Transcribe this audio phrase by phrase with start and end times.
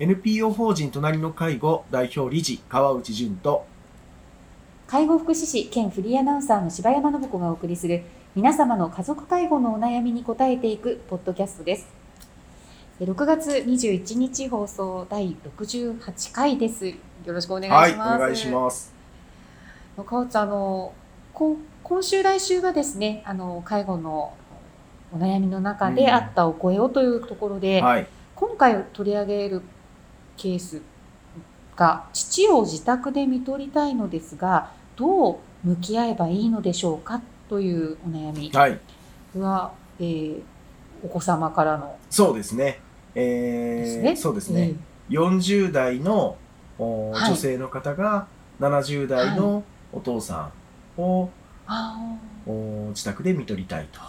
[0.00, 3.64] NPO 法人隣の介護代表理事川内淳と。
[4.88, 8.02] 介護福祉士兼フリーアナウンサーの柴山信子がお送りする
[8.34, 11.86] 皆様の家族介護のお悩みに答えていくポッドキャストです。
[13.00, 16.88] 6月21日放送第68回です。
[16.88, 18.92] よろしくお願いします、はい、お願いします。
[20.04, 20.92] 川内あの
[21.32, 21.56] 今
[22.02, 24.34] 週来週がですねあの介護の
[25.12, 29.62] お悩みの中であったお声をというところで、うんはい、今回取り上げる
[30.36, 30.82] ケース
[31.76, 38.50] が父を自宅で看取りたいのですがどう向き合えばいいのでしょうかというお悩み。
[38.52, 38.80] は、はい、
[40.00, 40.42] えー、
[41.02, 41.96] お子様からの。
[42.10, 42.80] そうですね,、
[43.14, 44.16] えー、ね。
[44.16, 44.74] そうですね、
[45.10, 46.36] えー、40代の
[46.78, 48.26] 女性の方が
[48.60, 50.50] 70代のお父さ
[50.96, 51.30] んを、
[51.66, 51.98] は
[52.46, 52.50] い、
[52.90, 54.00] 自宅で看取りたいと。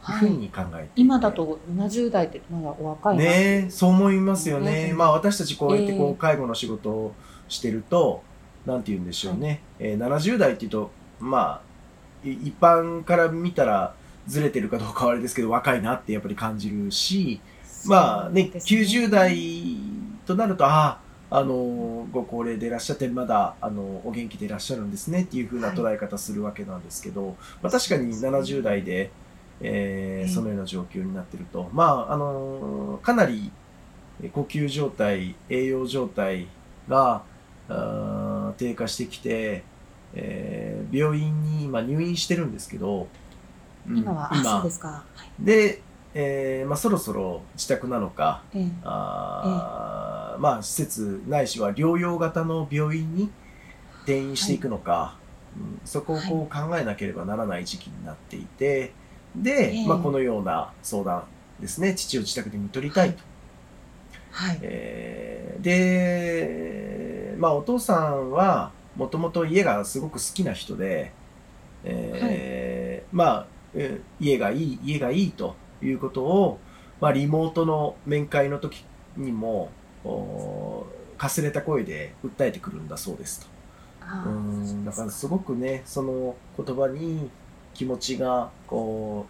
[0.00, 7.14] ふうに考えて今だと70代ってまだお若いねそう思いますよね、ね、まあ私たちこうやってこう介護の仕事を
[7.48, 8.22] してると、
[8.66, 11.70] えー、なんて言うんでしょうね、はい、えー、70代っていうとまあ
[12.24, 13.94] 一般から見たら
[14.26, 17.40] ずれてるかどうかはあれですけど若いなってやっぱり感じるし、
[17.86, 18.50] まあねね。
[18.54, 19.76] 90代
[20.26, 29.10] となるとあああのご高齢でいらっしゃってまだあのお元気でいらっしゃるんですねっていうふうな捉え方するわけなんですけど、はい、まあ、確かに70代で
[29.62, 31.68] えー、そのような状況になっていると。
[31.72, 33.50] まあ、あのかなり
[34.32, 36.46] 呼吸状態、栄養状態
[36.88, 37.22] が
[38.56, 39.62] 低下してきて、
[40.14, 43.08] えー、病院に今入院してるんですけど、
[43.86, 44.44] 今は、今。
[44.56, 44.80] そうです
[45.38, 53.30] で、えーまあ、そろそろ自宅なのか、えー、あえー、まあ、施設ないしは療養型の病院に
[54.02, 55.16] 転院していくのか、は
[55.56, 58.92] い、うん、そこをこう考えなければならない時期になっていて、
[59.36, 61.24] で、えー、まあ、このような相談
[61.60, 61.94] ですね。
[61.94, 63.22] 父を自宅で見取りたいと。
[64.30, 64.58] はい。
[64.62, 71.12] えー、で、まあ、お父さんはもともと家がすごく好きな人で、
[71.84, 76.58] えー、はい、まあ、え家がいい家がいいということを、
[77.00, 78.84] まあ、リモートの面会の時
[79.16, 79.70] にも
[81.16, 83.46] かすれた声で訴えてくるんだそうですと。
[84.26, 87.30] うんだからすごくねその言葉に
[87.74, 89.26] 気持ちがこ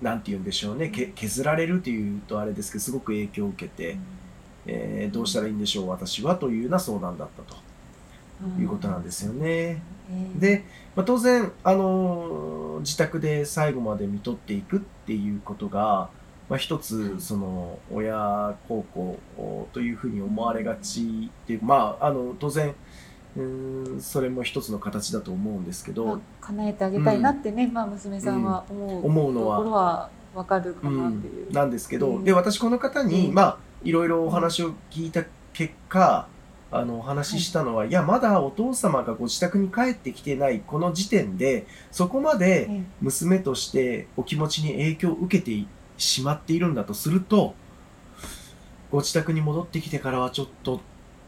[0.00, 0.90] うなんて言うんでしょうね。
[0.90, 3.96] 削られるというとあれですけどすごく影響を受けて、
[4.66, 7.56] えー、どうしたらいいんでしょう私はというような相談だったと
[8.60, 9.82] いうことなんですよね。
[10.38, 16.10] で、まあ、当然、あの自宅で最後まで見取っていくっていうことが、
[16.48, 22.74] まあ、一つその親孝行というふうに思われがちっていうまああの当然
[23.36, 23.42] う
[23.96, 29.56] んそれも一つの形だと思うんですけど、まあ、叶えてあげたいなってね、うん、まあ、娘さんは思う,、思うのは。
[29.58, 31.46] ところは分かるかなっていう。
[31.48, 36.26] うん、なんですけど、で私この方に、まあいろいろお話を聞いた結果
[36.70, 45.66] あのお話ししたのは、はい、いやまだお父様がご自宅に帰ってきてないこの時点でそこまで娘としてお気持ちに影響を受けて
[45.96, 47.54] しまっているんだとすると
[48.90, 50.80] ご自宅に戻ってきてからはちょっと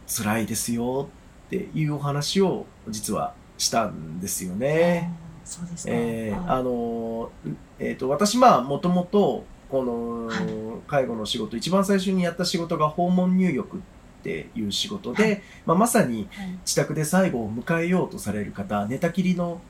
[0.06, 1.08] 辛いですよ
[1.48, 5.10] っていうお話を実はしたんですよね。
[5.44, 5.92] そうですか。
[5.94, 7.30] えー、あの、
[7.78, 13.80] えっ、ー、と、私、まあ、もともと、この介護の仕事、一番最初にやった仕事が訪問入浴っ
[14.22, 16.28] ていう仕事で、はい、まあ、まさに
[16.66, 19.60] 自宅で最後を迎えようとされる方、寝たきりの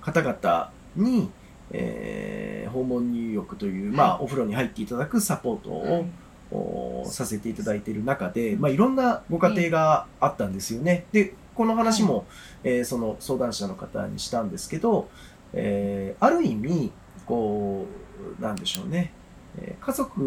[0.00, 1.30] 方々に、
[1.70, 6.06] えー、訪問入浴という、まあ、お風呂に入っていただくサポートを、はい
[7.04, 11.06] させていただいている中で、まあ、いろんなご家庭があったんですよね。
[11.12, 12.24] でこの話も、
[12.62, 15.08] えー、その相談者の方にしたんですけど、
[15.52, 16.92] えー、ある意味
[17.26, 17.86] こ
[18.38, 19.12] うなんでしょうね。
[19.80, 20.20] 家族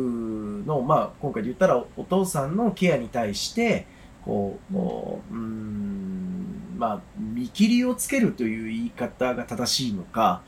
[0.66, 3.86] の、まあ、今回で言ったらお父さんのケアに対して
[4.26, 10.42] こう、うん、まあ見切りをつけるという言い方が正しいのか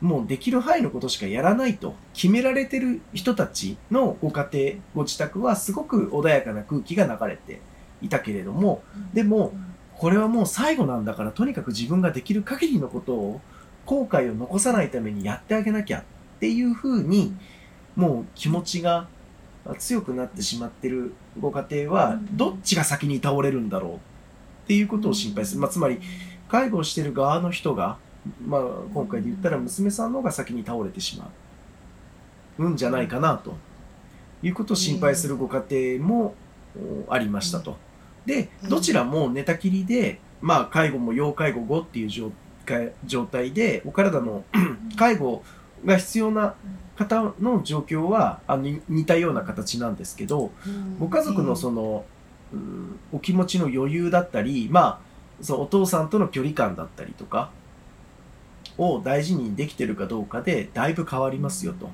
[0.00, 7.60] もうできる範囲のことしかやらないと決められてる人たちのご家庭、ご自宅はすごく穏やかな空気が流れて
[8.02, 8.82] いたけれども、
[9.14, 9.52] でも、
[9.96, 13.40] これはもう最後なんだから、とにかく自分ができる限りのことを、
[13.86, 16.04] 後悔を残さないためにやってあげなきゃっ
[16.40, 17.34] ていうふうに、
[17.94, 19.08] もう気持ちが
[19.78, 23.98] 強くなってしまってるご家庭は、どっちが先に倒れるんだろうっ
[24.66, 25.60] ていうことを心配する。
[25.60, 26.00] まあ、つまり、
[26.48, 27.96] 介護をしてる側の人が、
[28.46, 28.62] まあ、
[28.92, 31.30] 今回で言ったら娘さんの方が先に倒れてしま
[32.58, 33.54] うんじゃないかなと。
[34.42, 36.34] いうことを心配するご家庭も
[37.08, 37.76] ありましたと。
[38.26, 42.32] でどちらも寝たきりで、まあ、介護も要介護後っていう状
[43.26, 44.44] 態でお体の
[44.98, 45.44] 介護
[45.84, 46.54] が必要な
[46.96, 50.50] 方の状況はあ似たような形なんですけど
[50.98, 52.04] ご家族のその
[53.12, 55.00] お気持ちの余裕だったり、ま
[55.40, 57.50] あ、そのお父さんとの距離感だったりとか
[58.78, 61.90] を大事にできてるかどうかでだいぶ変わりますよと。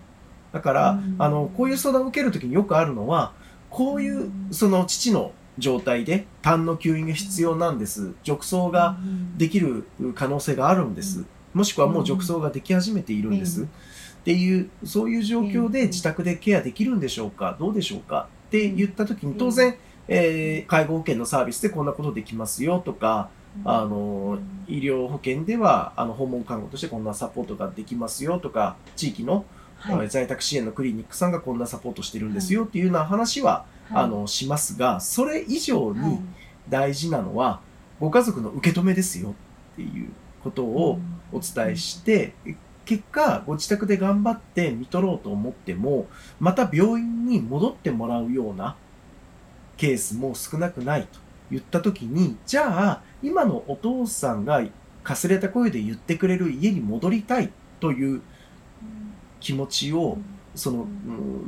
[0.52, 3.32] だから、あの、こういう相談を受けるときによくあるのは、
[3.70, 8.12] こういうその父の状態で痰の吸引が必要なんです。
[8.24, 8.98] 褥瘡が
[9.38, 11.24] できる可能性があるんです。
[11.54, 13.62] もしくはもう褥瘡ができ始めているんです。
[13.62, 13.66] っ
[14.24, 17.56] ていう、そういう状況で自宅でケアできるんでしょうか？
[17.58, 18.28] どうでしょうか？
[18.48, 19.76] って言った時に当然、
[20.08, 23.30] えー、介護保険のサービスでこんなことできますよとか、
[23.64, 29.44] あの、医療保険では、あの、訪問看護としてこんなサポートができますよとか、地域の、
[29.76, 36.20] はい、在宅支援のクリニックさんがこんなサポートしてるんですよっていうような話は、あの、しますが、それ以上に
[36.68, 37.60] 大事なのは、
[38.00, 40.08] ご家族の受け止めですよっていう
[40.42, 40.98] ことを
[41.32, 42.32] お伝えして、
[42.84, 46.06] 結果、ご自宅で頑張って見取ろうと思っても、
[46.40, 48.76] また病院に戻ってもらうような
[49.76, 51.21] ケースも少なくないと
[51.52, 54.64] 言ったときに、じゃあ、今のお父さんが
[55.04, 58.22] かすれた声で言ってくれる家に戻りたいという
[59.38, 60.16] 気持ちを、
[60.54, 60.86] その、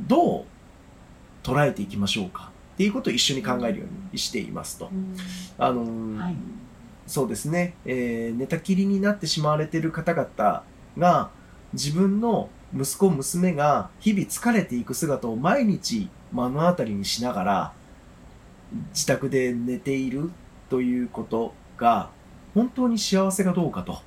[0.07, 0.45] どう
[1.43, 4.91] 捉えていきましょうかっていうことを一緒に考えるようにしていますと。
[5.57, 6.35] あの、はい、
[7.07, 10.63] そうですね、えー、寝たきりになってしまわれている方々
[10.97, 11.31] が
[11.73, 17.73] 自分の息子娘が日々疲れていく姿を毎日目の当たりにしながら
[18.93, 20.31] 自宅で寝ている
[20.69, 22.09] ということが
[22.53, 23.99] 本当に幸せかどうかと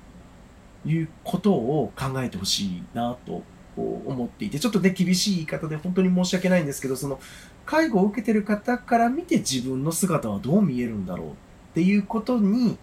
[0.87, 3.43] いうことを考えてほしいなと
[3.77, 7.21] 思っていて、ちょっとね、厳しい言い方で本当に申し訳ないんですけど、その、
[7.67, 11.33] 介護を受けてる方から見て自分の姿はどう見えるんだろうっ
[11.75, 12.79] ていうことに、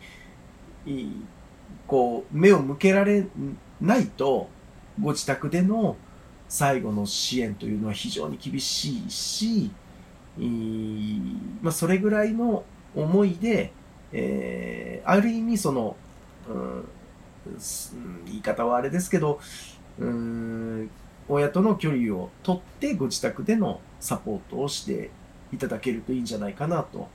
[1.88, 3.26] こう、目を向けられ
[3.82, 4.50] ないと、
[5.02, 5.98] ご自宅での
[6.48, 9.72] 最後の支援というのは非常に厳しいし、
[11.62, 12.64] まあ、それぐらいの
[12.96, 13.72] 思いで、
[14.12, 15.96] えー、ある意味その、
[16.50, 16.88] うん、
[18.26, 19.40] 言い方はあれですけど、
[20.00, 20.90] うん、
[21.28, 25.10] 親との距離を取ってご自宅でのサポートをして
[25.54, 27.08] いただけるといいんじゃないかなと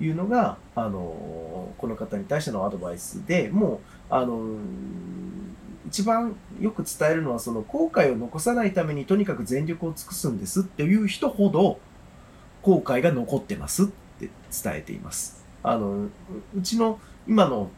[0.00, 3.80] いうのが、あの、この方に対してのアドバイスで、も
[4.10, 4.56] う、あの、
[5.88, 11.78] 一番よく伝えるのは、その後悔を残さないためにとにかく全力を尽くすんですっていう人ほど、
[12.62, 14.30] 後悔が残ってますって
[14.62, 15.44] 伝えています。
[15.62, 16.06] あの、
[16.56, 17.70] うちの今の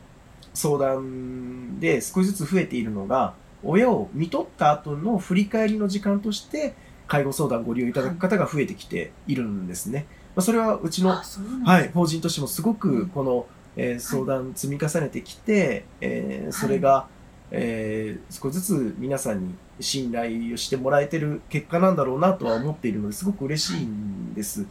[0.53, 6.75] 相談で少しずつ増えているのが、親を見とった後の振り返りの時間として、
[7.07, 10.07] 介護相談ご利用いただく方が増えてきているんですね。
[10.35, 13.47] まあ、それはうちの、はい、法人としてもすごくこの、
[13.77, 17.07] えー、相談積み重ねてきて、はい、えー、それが、
[17.57, 24.67] えー、少しずつ皆さんに信頼をしてもらえてる結果なんだろうなとは思っているのですごく嬉しいんです。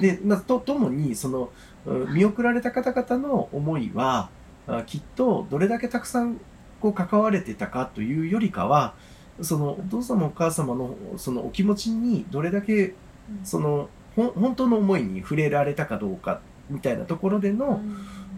[0.00, 1.50] で、まあ、とともにその
[2.12, 4.28] 見送られた方々の思いは
[4.86, 6.38] きっとどれだけたくさん
[6.80, 8.94] こう関われてたかというよりかは
[9.40, 12.94] そのお父様お母様のそのお気持ちにどれだけ
[13.44, 17.80] そのほ本当の思いに触れられたかどうかみたいなところでの、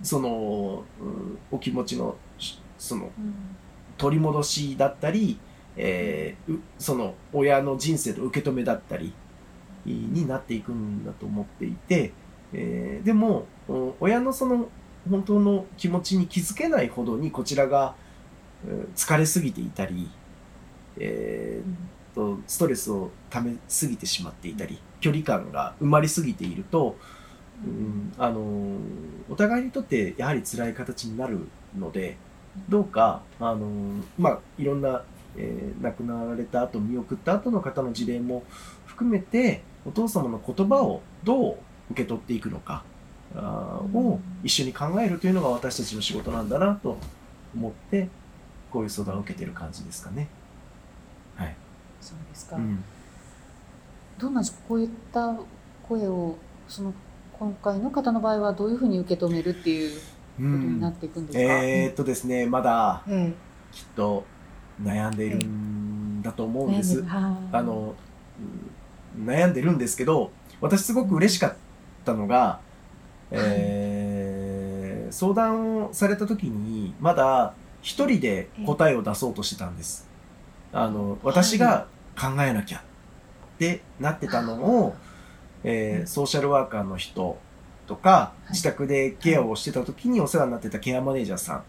[0.02, 0.84] その
[1.50, 2.16] お気持ちの
[2.76, 3.10] その
[3.98, 5.38] 取り戻しだったり、
[5.76, 9.12] えー、その親の人生の受け止めだったり
[9.84, 12.12] になっていくんだと思っていて、
[12.52, 13.46] えー、でも
[14.00, 14.68] 親のその
[15.08, 17.94] 本当の気持ちに気づけないほどにこちらが
[18.96, 20.10] 疲れすぎていたり、
[20.98, 26.96] えー、とストレスをためすぎてしまっていたり距離感が埋まりすぎていると、
[27.64, 28.42] うん、あの
[29.30, 32.16] お互いにとってやはり辛い形になるので
[32.68, 33.66] どうかあの、
[34.18, 35.02] まあ、いろんな、
[35.36, 38.44] えー、亡くなられた後見送った後の方の事例も
[38.86, 41.56] 含めてお父様の言葉をどう
[41.90, 42.84] 受け取っていくのか
[43.34, 46.98] あを一緒に考えるというのが私たちの仕事なんだなと
[47.54, 48.08] 思って
[48.70, 50.28] こういう相談を受けてる感じですかね。
[51.36, 51.56] はい。
[52.00, 52.56] そうですか。
[52.56, 52.84] うん、
[54.18, 55.36] どんなこういった
[55.88, 56.36] 声を
[56.68, 56.92] その
[57.38, 60.00] 今回の方の場合はどういうふうに受け止めるっていう
[60.38, 61.44] ことになっていくんですか。
[61.44, 63.02] うん、えー、っとですね、まだ
[63.72, 64.24] きっと
[64.82, 67.04] 悩んでいるんだと思うんです。
[67.08, 67.94] あの
[69.18, 70.30] 悩んでるんですけど、
[70.60, 71.54] 私すごく嬉しかっ
[72.04, 72.60] たのが、
[73.30, 80.08] えー、相談をされた時にまだ一人で答えを出そうとしてたんです。
[80.72, 81.86] あの、私が
[82.18, 82.80] 考えなきゃっ
[83.58, 84.54] てなってたの
[84.84, 84.94] を、
[85.64, 87.38] えー、ソーシャルワーカーの人
[87.88, 91.64] とか、自宅でケアをしてた時にお世話になってたケアマネージャーさん。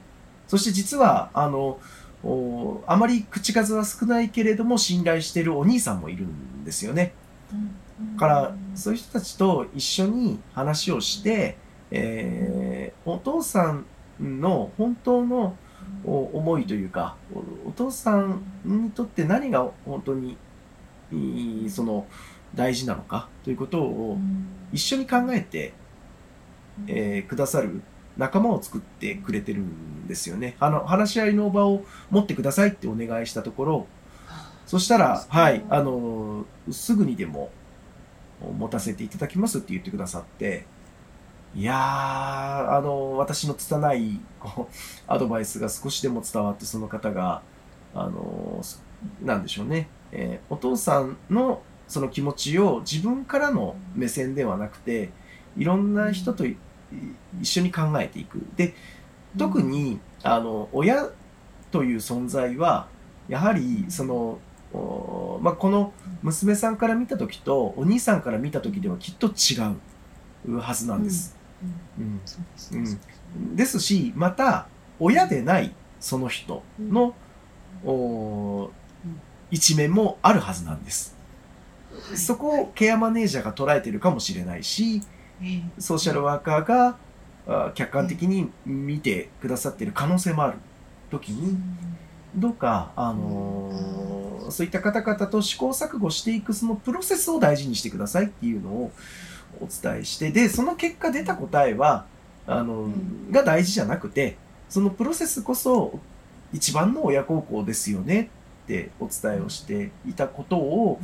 [0.48, 1.80] そして実は、あの、
[2.86, 7.14] あまり口数は少ないけれども信頼してるお兄さんもいるんですよね。
[8.18, 11.58] からそういう人たちと一緒に話をして、
[11.92, 13.86] えー、お父さん
[14.20, 15.56] の本当の
[16.04, 17.16] 思いというか
[17.66, 20.38] お父さんにとって何が本当に
[21.70, 22.06] その
[22.54, 24.18] 大事なのかということを
[24.72, 25.74] 一緒に考えて、
[26.88, 27.82] えー、くださる
[28.18, 30.56] 仲間を作ってくれてるんですよね。
[30.60, 33.88] あの話し合いの場を持ってくださいってお願いしたところ
[34.66, 37.50] そしたら、はい、あのすぐにでも
[38.58, 40.66] 持たせていただきますって言ってくださって
[41.56, 44.76] いやーあの私の拙いこう
[45.08, 47.42] アドバイスが少しでも伝わってその方が
[47.96, 48.62] あの
[49.24, 55.10] なんでしょうね、えー、お父さんのその気持ちを自分からの目線ではなくて
[55.58, 56.46] いろんな人と
[57.42, 58.46] 一緒に考えていく。
[58.56, 58.74] で
[59.38, 61.10] 特にあの親
[61.72, 62.88] という存在は
[63.28, 64.40] やはりその
[65.42, 69.58] まあ、この娘さんから見た時とお兄さんから見た時ではきっと違
[70.48, 71.36] うはずなんです。
[73.56, 73.80] です。
[73.80, 74.68] しまた
[75.00, 77.16] 親でないその人の、
[79.50, 81.18] 一面もあるはずなんです。
[82.16, 85.02] そこをケアマネージャーが捉えてるかもしれないし、
[85.78, 90.58] ソーシャルワーカーが客観的に見てくださってる可能性もある
[91.10, 91.58] 時に、
[92.36, 98.92] どうか、あのー、そういった方々と試行錯誤していくそのプロセスを大事にしてくださいっていうのを
[99.60, 102.06] お伝えして、で、その結果出た答えは、
[102.46, 102.90] あの、
[103.32, 104.38] が大事じゃなくて、
[104.70, 106.00] そのプロセスこそ
[106.54, 108.30] 一番の親孝行ですよね
[108.64, 111.00] ってお伝えをしていたことを、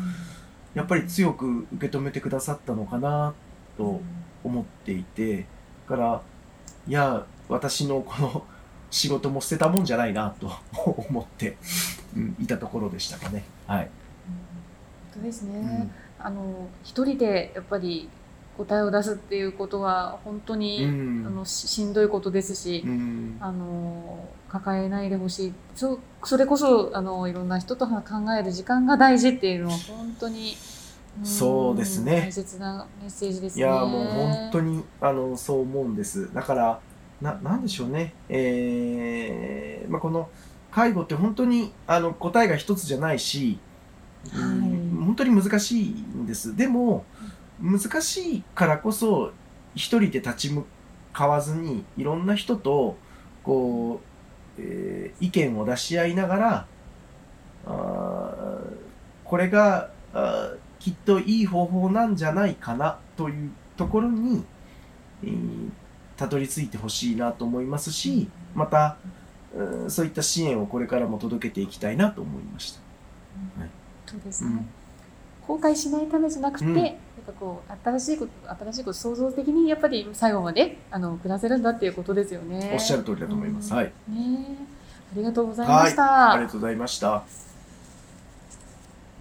[0.76, 3.34] やっぱり強く受け止めてくださったのかな
[3.78, 4.02] と
[4.46, 5.46] 思っていて、
[5.90, 6.22] だから、
[6.88, 8.44] いや、私のこの
[8.92, 10.52] 仕事も捨てたもんじゃないなと
[11.10, 11.58] 思って、
[12.16, 13.44] うん、いたところでしたかね。
[13.68, 13.90] はい。
[13.90, 13.90] 本
[15.16, 15.90] 当ですね。
[16.20, 18.08] うん、あの一人でやっぱり
[18.58, 28.02] 答えを出すっていうことは本当に、うん、あのしんどいことですし、うん、あの抱えないでほしいそそれこそあのいろんな人と考
[28.40, 30.56] える時間が大事っていうのは本当に
[31.24, 32.22] そうですね。
[32.22, 33.62] 大切なメッセージですね。
[33.62, 36.34] いやもう本当にあのそう思うんです。
[36.34, 36.80] だから
[37.22, 40.30] ななんでしょうね、えーまあ、この
[40.72, 43.60] 介護って本当にあの答えが一つじゃないし、
[44.32, 44.42] はい、
[45.06, 46.56] 本当に難しいんです。
[46.56, 47.06] でも
[47.62, 49.32] 難しいからこそ
[49.74, 50.66] 一人で立ち向
[51.14, 52.98] かわずにいろんな人と
[53.44, 54.02] こ
[54.58, 56.68] う、えー、意見を出し合いながら
[57.66, 58.58] あ
[59.24, 60.52] これがあ
[60.86, 64.46] きっといい方法なんじゃないかなというところに、
[65.24, 65.70] えー
[66.18, 68.98] たどり着いてほしいなと思いますしまた
[69.88, 72.80] そういった支援をこれからも届けていきたいなと思いました。
[73.60, 73.70] はい、
[74.06, 76.94] そうですね、うん、後悔しないためじゃなくて、うん、やっ
[77.26, 78.32] ぱこう新しいこと
[78.66, 82.72] 新しいこと創造的にやっぱり最後まであの暮らせるんだっていうことですよね。
[82.74, 83.72] おっしゃる通りだと思います。
[83.72, 83.86] うん、はい。
[83.86, 83.94] ね
[85.14, 87.45] ありがとうございました、ありがとうございました。